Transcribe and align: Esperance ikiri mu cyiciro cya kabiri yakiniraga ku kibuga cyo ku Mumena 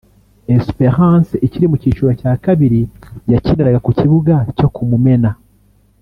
Esperance 0.57 1.33
ikiri 1.45 1.65
mu 1.71 1.75
cyiciro 1.81 2.11
cya 2.21 2.33
kabiri 2.43 2.81
yakiniraga 3.31 3.79
ku 3.85 3.91
kibuga 3.99 4.35
cyo 4.57 4.67
ku 4.75 4.81
Mumena 4.89 5.31